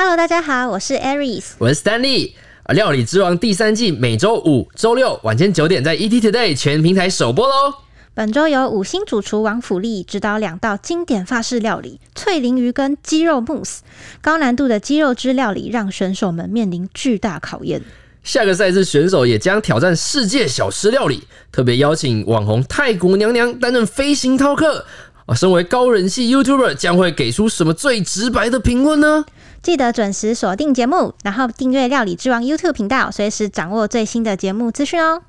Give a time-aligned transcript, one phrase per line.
[0.00, 2.30] Hello，大家好，我是 Aries，我是 Stanley。
[2.62, 7.74] 啊，料理之王第三季每周五、周六晚间九点在 ET Today 全平台首播喽。
[8.14, 13.82] 本周由五星主厨王府力指导两道经典法式料理——脆鲮鱼跟鸡肉慕斯。
[14.22, 17.82] 高难度的鸡肉汁料理让选手们面临巨大考验。
[18.22, 24.86] 下个赛事选手也将挑战世界小吃料理，特别邀请网红泰国娘娘担任飞行饕客。
[25.26, 29.26] 啊，身为高人气 YouTuber，将会给出什么最直白的评论呢？
[29.68, 35.20] 记得准时锁定节目，然后订阅料理之王 YouTube 频道，随时掌握最新的节目资讯哦。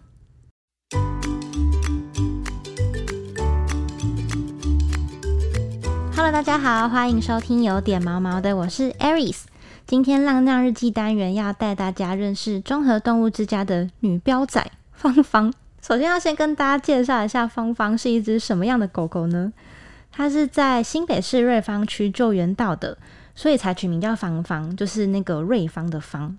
[6.16, 9.42] Hello，大家好，欢迎收听有点毛毛的，我是 Aries。
[9.86, 15.54] 今天浪浪日记单元要带大家认识综合动物之家的女标仔芳芳。
[15.86, 19.52] 首先要先跟大家介绍一下芳芳是一只什么样的狗狗呢？
[20.14, 22.98] 它是在新北市瑞芳区救援到的，
[23.40, 26.38] 所以才取名叫芳芳，就是那个瑞芳的芳。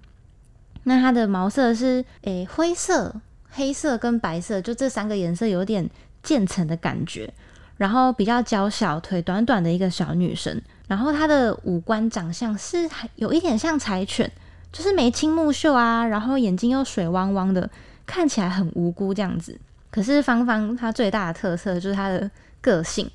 [0.83, 3.15] 那它的毛色是诶灰色、
[3.49, 5.89] 黑色跟白色，就这三个颜色有点
[6.23, 7.33] 渐层的感觉。
[7.79, 10.61] 然后比较娇小，腿短短的一个小女生。
[10.89, 14.31] 然后她的五官长相是有一点像柴犬，
[14.71, 17.71] 就是眉清目秀啊，然后眼睛又水汪汪的，
[18.05, 19.59] 看起来很无辜这样子。
[19.91, 22.31] 可是芳芳她最大的特色就是她的
[22.61, 23.11] 个性，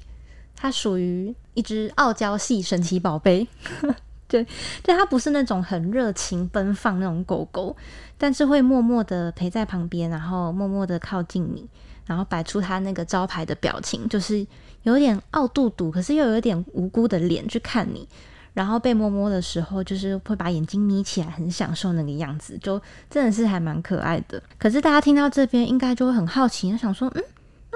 [0.56, 3.48] 它属于一只傲娇系神奇宝贝。
[4.28, 4.44] 对，
[4.82, 7.76] 对，它不是那种很热情奔放那种狗狗，
[8.18, 11.68] 但是会默默的陪在旁边，然后默默的靠近你。
[12.08, 14.46] 然后摆出它那个招牌的表情，就是
[14.84, 18.08] 有点傲嘟嘟，可是又有点无辜的脸去看你。
[18.54, 24.42] 然后被摸摸的时候，就是会把眼睛眯起来，很享受那个样子，就真的是还蛮可爱的。
[24.60, 27.24] 可是大家听到这边，应该就会很好奇，想说，嗯，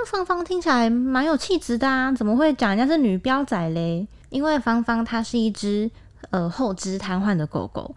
[0.01, 4.07] 那芳芳听起来蛮有气质的啊，怎么会讲人家是女标仔嘞？
[4.29, 5.91] 因为芳芳它是一只
[6.29, 7.93] 呃后肢瘫痪的狗狗。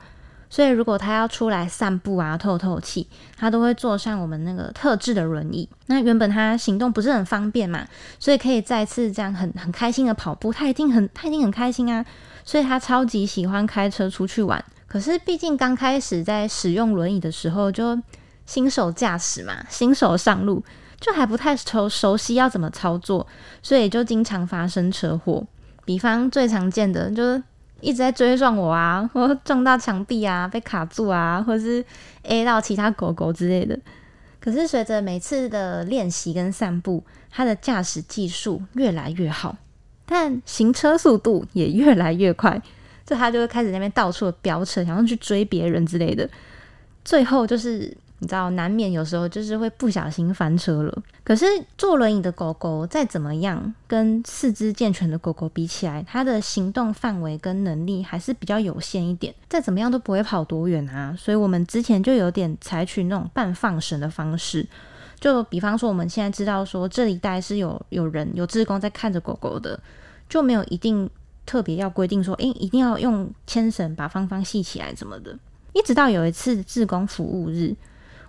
[0.50, 5.68] 所以，如果它要出来散步啊、透透气，它都会坐上我们那个特制的轮椅。
[5.86, 7.86] 那原本它行动不是很方便嘛，
[8.18, 12.04] 所以可以再次这样很很开心的跑步，它一定很它一定很开心啊。
[12.44, 14.62] 所以它超级喜欢开车出去玩。
[14.88, 17.98] 可是毕竟刚开始在使用轮椅的时候，就
[18.44, 20.62] 新手驾驶嘛，新手上路
[21.02, 23.26] 就还不太熟熟悉要怎么操作，
[23.62, 25.44] 所以就经常发生车祸。
[25.84, 27.42] 比方最常见的就是。
[27.84, 31.84] 一直在追撞我啊，或撞到墙壁啊，被卡住啊，或是
[32.22, 33.76] A 到其他狗狗之类的。
[34.38, 39.56] 可是随着每次的练习跟散步，它的驾驶技术越来越好，
[40.06, 42.62] 但行车速度也越来越快，
[43.04, 46.30] 就它就会开始那边到处的飙车，想要去追别人之类的。
[47.04, 47.92] 最后就是。
[48.22, 51.02] 你知道，难免有时候就是会不小心翻车了。
[51.24, 51.44] 可是
[51.76, 59.34] 坐轮椅的狗狗再怎么样，跟四肢健全的狗狗比起来，它的行动范围跟能力还是比较有限一点。
[59.48, 61.12] 再怎么样都不会跑多远啊。
[61.18, 64.64] 所以我们之前就有点采取那种半放绳的方式。
[65.18, 69.76] 就比方说，我们现在知道说这一带是有有人有志工在看着狗狗的，
[70.28, 71.10] 就没有一定
[71.44, 75.36] 特别要规定说，诶，一定要用牵绳把芳芳系起来什么的。
[75.72, 77.74] 一直到有一次志工服务日。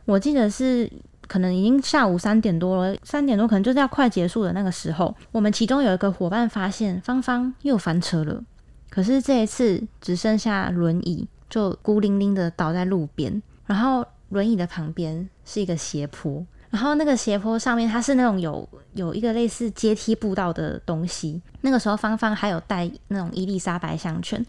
[0.05, 0.91] 我记得是
[1.27, 8.43] 可能已经下午三点多了，三点多可能就是要快结束的那个时候，我们其中有一个伙伴发现芳芳又翻车了，
[8.89, 24.45] 可是这一次只剩下轮椅，就孤零零的倒在路边，然后轮椅的旁边是一个斜坡，然后那个斜坡上面它是那种有有一个类似阶梯步道的东西，那个时候芳芳还有带那种伊丽莎白项圈，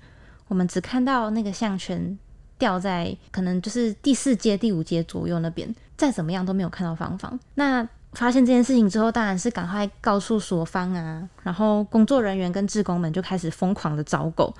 [0.48, 2.18] 我们只看到那个项圈。
[2.58, 7.38] 掉在可能就是第四阶、第五阶左右那边，再怎么样都没有看到芳芳。
[7.54, 14.54] 那发现这件事情之后，当然是赶快告诉所方啊，然后工作人员跟志工们就开始疯狂的找狗。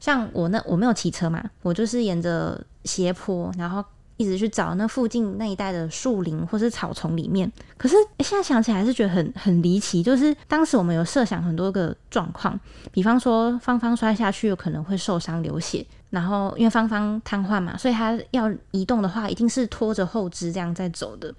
[0.00, 3.84] 像我那我没有骑车嘛，我就是沿着斜坡，然后。
[4.16, 10.02] 一直去找那附近那一带的树林或是草丛里面，可是现在想起来还是觉得很很离奇。
[10.02, 12.58] 就是当时我们有设想很多个状况，
[12.92, 21.34] 比方说芳芳摔下去有可能会受伤流血，然后因为芳芳瘫痪嘛，所以她要移动的话一定是拖着后肢这样在走的。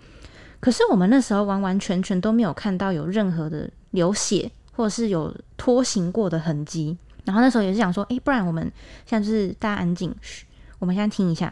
[0.60, 6.98] 可是我们那时候完完全全都没有看到有任何的流血或是有拖行过的痕迹。
[7.24, 8.72] 然后那时候也是想说，哎，不然我们
[9.06, 10.46] 现在就是大家安静，嘘，
[10.78, 11.52] 我们现在听一下。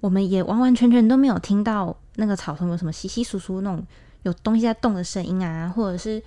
[0.00, 3.84] 我们也完完全全都没有听到那个草丛有什么稀稀疏疏那种
[4.22, 6.22] 有东西在动的声音啊，或者是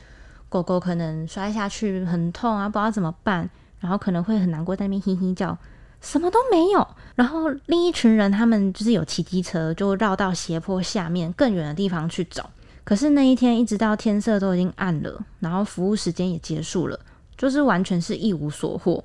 [0.49, 3.49] 狗狗可能摔下去很痛啊，不知道怎么办，
[3.79, 5.57] 然后可能会很难过在那边嘿嘿叫，
[6.01, 6.87] 什么都没有。
[7.15, 12.49] 然后另一群人他们就是有骑机车，就绕到斜坡下面更远的地方去找。
[12.83, 16.99] 可是那一天一直到天色都已经暗了，然后服务时间也结束了，
[17.37, 19.03] 就是完全是一无所获。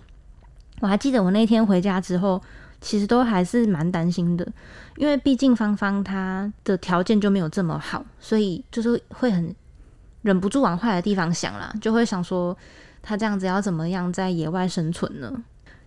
[0.81, 2.41] 我还记得我那天回家之后，
[2.85, 4.47] 其实都还是蛮担心的，
[4.99, 9.55] 因为毕竟芳芳她的条件就没有这么好，所以就是会很
[10.21, 12.55] 忍不住往坏的地方想啦，就会想说
[13.01, 15.33] 她这样子要怎么样在野外生存呢？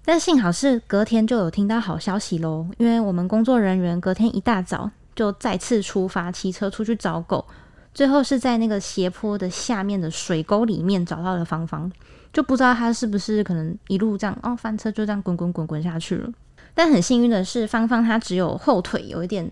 [0.04, 7.46] 但幸好是隔天就有听到好消息喽，因为我们工作人员隔天一大早就再次出发，骑车出去找狗，
[7.94, 11.92] 最后是在那个斜坡的下面的水沟里面找到了芳芳，
[12.34, 16.32] 就不知道他是不是可能一路这样哦翻车就这样滚滚滚滚下去了。
[16.78, 19.52] 但很幸运的是，芳芳她只有后腿有一点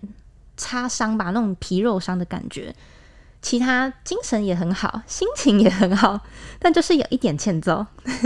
[0.55, 2.71] 擦伤吧，那种皮肉伤的感觉。
[3.41, 6.19] 其他精神也很好，心情也很好，
[6.59, 7.83] 但就是有一点欠揍，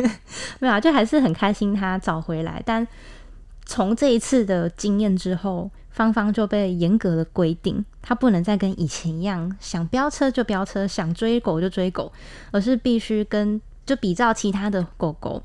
[0.60, 2.62] 没有啊，就还是很开心他找回来。
[2.66, 2.86] 但
[3.66, 12.12] 从这一次的经验之后，芳芳就被严格的规定，他不能再跟以前一样想飙车就飙车，想追狗就追狗，
[12.51, 15.42] 而是必须跟就比照其他的狗狗，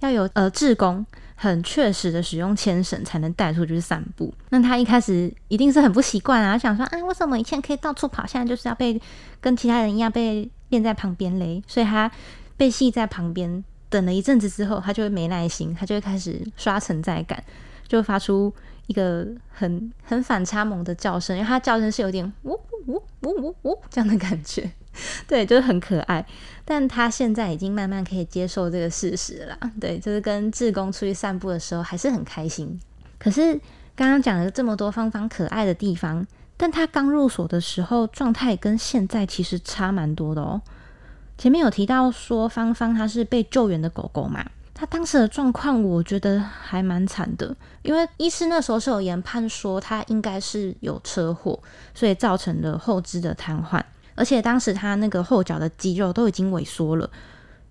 [0.00, 1.04] 要有呃志工。
[1.44, 4.32] 很确实的使用牵绳才能带出去散步。
[4.48, 9.00] 那他一开始一定是很不习惯啊，想说啊，为什么以前可以到处跑，现在就是要被
[9.40, 11.62] 跟其他人一样被练在旁边嘞？
[11.66, 12.10] 所以他
[12.56, 17.44] 被系在旁边等了一阵子之后，他就会没耐心，他就会开始刷存在感，
[17.86, 18.52] 就会发出
[18.86, 24.70] 一个很很反差萌的叫声，因为他叫声是有点呜呜呜呜呜这样的感觉。
[25.26, 26.24] 对，就是很可爱，
[26.64, 29.58] 但他现在已经慢慢可以接受这个事实了。
[29.80, 32.80] 对，就是跟志工出去散步的时候还是很开心。
[33.18, 33.54] 可是
[33.96, 36.26] 刚刚讲了这么多芳芳可爱的地方，
[36.56, 40.60] 但他刚入所的时候状态跟现在其实差蛮多的哦。
[41.36, 51.58] 前面有提到说芳芳她是被救援的狗狗嘛，她当时的状况我觉得还蛮惨的，因为医师那时候是有研判说她应该是有车祸，
[51.92, 53.82] 所以造成了后肢的瘫痪。
[54.14, 57.10] 而且当时他那个后脚的肌肉都已经萎缩了，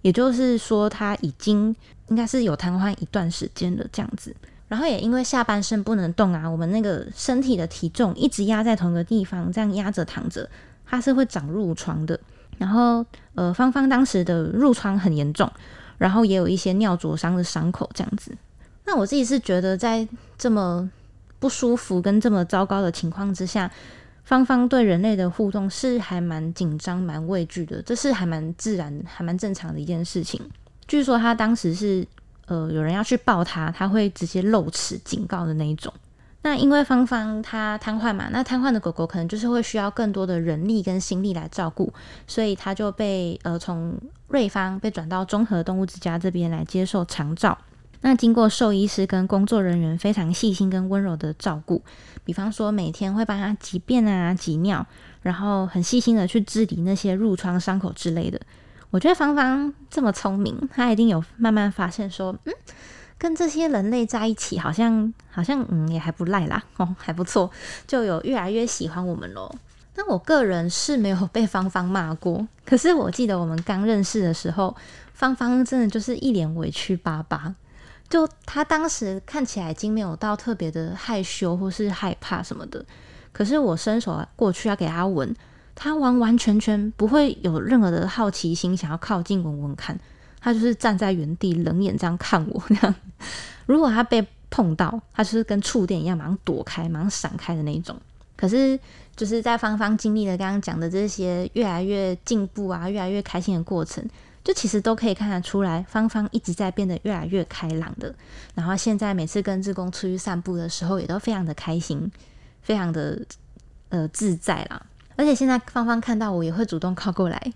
[0.01, 1.75] 也就是说他已经
[2.07, 4.35] 应该是有瘫痪一段时间了这样子。
[4.67, 10.49] 然后也因为下半身不能动啊，我们那个身体的体重一直压在同一个地方，这样压着躺着，
[10.85, 12.19] 它是会长褥疮的。
[12.57, 13.05] 然后
[13.35, 15.51] 呃，芳芳当时的褥疮很严重，
[15.97, 18.35] 然后也有一些尿灼伤的伤口这样子。
[18.85, 20.07] 那我自己是觉得在
[20.37, 20.89] 这么
[21.39, 23.71] 不舒服跟这么糟糕的情况之下。
[24.23, 30.41] 芳芳对人类的互动是还蛮紧张、蛮畏惧的，这是还蛮自然、还蛮正常的一件事情。
[30.87, 32.07] 据说他当时是，
[32.47, 35.93] 呃，有人要去抱他，他会直接露齿警告的那一种。
[36.41, 41.93] 那因为芳芳她瘫痪嘛，那瘫痪的狗狗可能就是会需要更多的人力跟心力来照顾，
[42.27, 43.97] 所以他就被呃从
[44.27, 47.57] 瑞芳被转到中和动物之家这边来接受长照。
[48.05, 51.81] 那经过兽医师跟工作人员非常细心跟温柔的照顾，
[52.25, 54.85] 比方说每天会帮他挤便啊、挤尿，
[55.21, 58.37] 然后很细心的去治理那些褥疮、伤口之类的。
[58.91, 62.53] 我觉得芳芳这么聪明，她一定有慢慢发现说，嗯，
[63.17, 67.49] 跟这些人类在一起，好像好像嗯也还不赖啦， 哦还不错，
[67.87, 69.49] 就有越来越喜欢我们喽。
[69.95, 74.75] 那我个人是没有被芳芳骂过，可是我记得我们刚认识的时候，
[75.13, 77.55] 芳芳真的就是一脸委屈巴巴。
[78.09, 82.85] 就他当时看起来已经没有到特别的害羞或是害怕什么的，
[83.31, 85.35] 可是我伸手过去要给他闻，
[85.73, 89.99] 他完完全全不会有任何的好奇心，想要靠近闻闻看，
[90.39, 92.61] 他就是站在原地冷眼这样看我。
[92.67, 92.95] 那样，
[93.65, 97.99] 如果他被碰到，他就是跟触电一样，马上躲开，马上闪开的那种。
[98.35, 98.79] 可是
[99.15, 104.07] 就是在芳芳经历了刚刚讲的这些越来越进步啊，越来越开心的过程。
[104.43, 108.13] 就其实都可以看得出来，芳芳一直在变得越来越开朗的。
[108.53, 112.11] 然后现在每次跟志工出去散步的时候，也都非常的开心，
[112.61, 113.21] 非常的
[113.89, 114.85] 呃自在啦。
[115.15, 117.53] 而且现在芳芳看到我也会主动靠过来。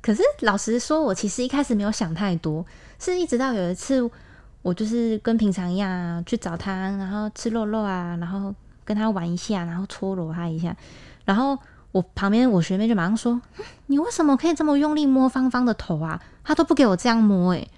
[0.00, 2.64] 可是老实说，我其实一开始没有想太多，
[3.00, 4.08] 是一直到有一次
[4.62, 8.54] 我就是跟平常一样去找他，然后吃肉肉啊，然后
[8.84, 10.76] 跟他玩一下，然后搓揉他一下，
[11.24, 11.58] 然后。
[11.98, 13.40] 我旁边我学妹就马上说
[13.86, 16.22] ：“你为什么可以这么用力摸芳芳的头啊？
[16.44, 17.68] 她都不给我这样摸诶。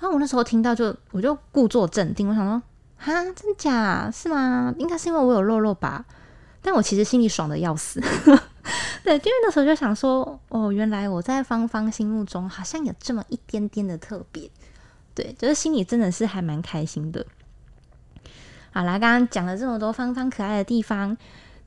[0.00, 2.62] 然后我那时候听到就我就故作镇定，我想说
[2.96, 4.74] ：“哈，真假是吗？
[4.78, 6.06] 应该是因为我有肉肉吧？”
[6.62, 8.00] 但我其实心里爽的要死。
[9.04, 14.50] 对，因为那时候就想说：“哦，原来我在芳芳心目中好像有这么一点点的特别。”
[15.14, 17.26] 对，就是心里真的是还蛮开心的。
[18.72, 21.14] 好啦，刚刚讲了这么多芳芳可爱的地方，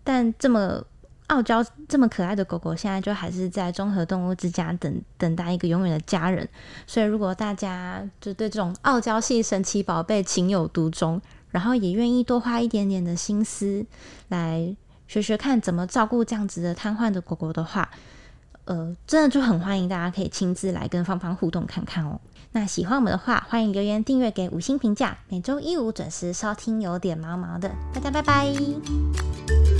[0.03, 0.83] 但这么。
[1.27, 6.47] 傲娇这么可爱的狗狗，现在就还是在综合动物之家等等待一个永远的家人。
[6.85, 13.85] 所以，如果大家就对这种傲娇系神奇宝贝情有独钟，然后也愿意多花一点点的心思
[14.27, 14.75] 来
[15.07, 17.89] 学学看怎么照顾这样子的瘫痪的狗狗的话，
[18.65, 22.19] 呃，真的就很欢迎大家可以亲自来跟芳芳互动看看哦。
[22.51, 25.17] 那喜欢我们的话，欢迎留言订阅给五星评价。
[25.29, 29.74] 每周一五准时收听，有点毛毛的，大家拜拜。